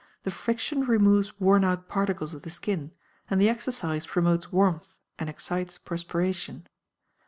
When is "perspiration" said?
5.77-6.65